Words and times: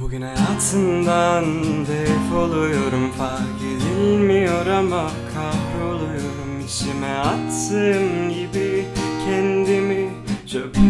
Bugün 0.00 0.22
hayatından 0.22 1.44
defoluyorum 1.86 3.10
Fark 3.10 3.60
edilmiyor 3.76 4.66
ama 4.66 5.10
kahroluyorum. 5.34 6.60
İçime 6.66 7.14
attığım 7.14 8.28
gibi 8.30 8.84
kendimi 9.26 10.10
çöpe 10.46 10.80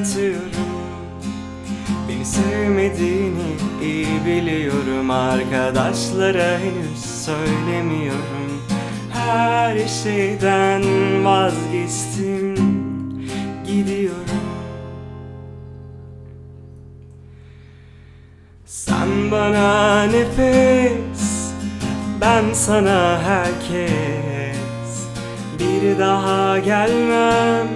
atıyorum. 0.00 0.70
Beni 2.08 2.24
sevmediğini 2.24 3.56
iyi 3.82 4.24
biliyorum 4.26 5.10
Arkadaşlara 5.10 6.58
henüz 6.58 7.24
söylemiyorum. 7.24 8.62
Her 9.12 9.88
şeyden 9.88 10.82
vazgeçtim 11.24 12.29
Sen 18.70 19.30
bana 19.30 20.02
nefes 20.02 21.52
Ben 22.20 22.52
sana 22.52 23.20
herkes. 23.22 25.08
Bir 25.58 25.98
daha 25.98 26.58
gelmem 26.58 27.68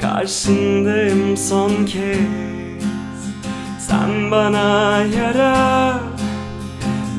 Karşındayım 0.00 1.36
son 1.36 1.84
kez. 1.84 3.22
Sen 3.78 4.30
bana 4.30 5.02
yara 5.02 6.00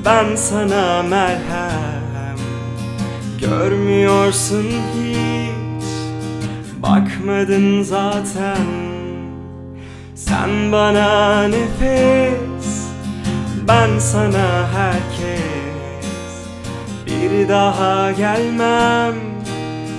Ben 0.05 0.35
sana 0.35 1.03
merhem. 1.03 2.37
Görmüyorsun 3.41 4.65
hiç 4.95 5.85
Bakmadın 6.81 7.83
zaten. 7.83 8.67
Sen 10.15 10.71
bana 10.71 11.43
nefes 11.47 12.52
Ben 13.67 13.99
sana 13.99 14.67
herkes 14.73 15.43
Bir 17.05 17.49
daha 17.49 18.11
gelmem. 18.11 19.13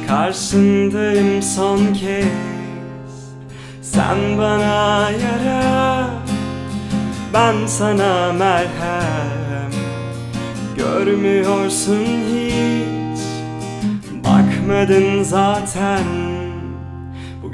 Karşındayım 0.08 1.42
son 1.42 1.94
kez. 1.94 2.26
Sen 3.82 4.38
bana 4.38 5.10
yara 5.10 6.10
Ben 7.34 7.66
sana 7.66 8.32
merhem. 8.32 9.70
Görmüyorsun 10.76 12.06
hiç 12.06 13.20
Bakmadın 14.24 15.22
zaten 15.22 16.04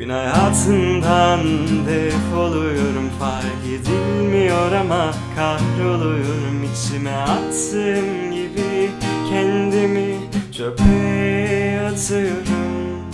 Bugün 0.00 0.12
hayatından 0.12 1.40
defoluyorum 1.86 3.10
Fark 3.18 3.64
edilmiyor 3.66 4.72
ama 4.72 5.14
kahroluyorum. 5.36 6.64
İçime 6.64 7.10
attığım 7.10 8.32
gibi 8.32 8.90
kendimi 9.30 10.16
çöpe 10.52 11.80
atıyorum. 11.92 13.04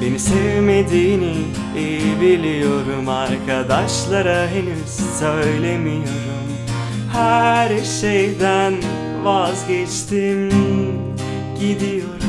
Beni 0.00 0.18
sevmediğini 0.18 1.34
iyi 1.76 2.20
biliyorum 2.20 3.08
Arkadaşlara 3.08 4.48
henüz 4.48 5.18
söylemiyorum. 5.18 6.48
Her 7.12 7.84
şeyden 7.84 8.74
vazgeçtim 9.24 10.50
gidiyorum 11.60 12.21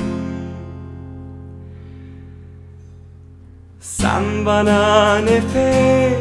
Sen 3.83 4.45
bana 4.45 5.17
nefes 5.17 6.13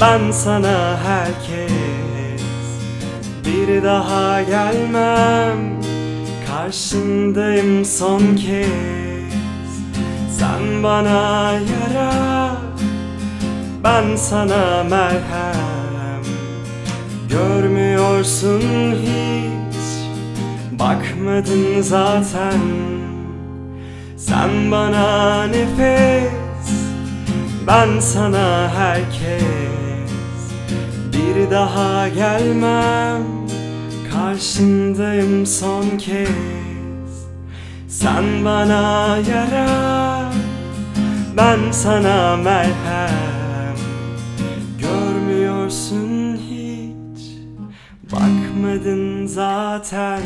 Ben 0.00 0.30
sana 0.30 0.98
herkes. 1.06 2.42
Bir 3.44 3.82
daha 3.82 4.42
gelmem 4.42 5.80
Karşındayım 6.46 7.84
son 7.84 8.36
kez. 8.36 8.68
Sen 10.38 10.82
bana 10.82 11.52
yara 11.52 12.52
Ben 13.84 14.16
sana 14.16 14.84
merhem. 14.84 16.24
Görmüyorsun 17.30 18.62
hiç 19.02 19.78
Bakmadın 20.78 21.80
zaten 21.80 22.60
sen 24.18 24.70
bana 24.70 25.44
nefes 25.46 26.32
Ben 27.66 28.00
sana 28.00 28.70
herkes. 28.76 29.42
Bir 31.12 31.50
daha 31.50 32.08
gelmem 32.08 33.22
Karşındayım 34.12 35.46
son 35.46 35.98
kez. 35.98 36.28
Sen 37.88 38.44
bana 38.44 39.16
yara 39.16 40.32
Ben 41.36 41.72
sana 41.72 42.36
merhem. 42.36 43.76
Görmüyorsun 44.78 46.36
hiç 46.36 47.22
Bakmadın 48.12 49.26
zaten 49.26 50.20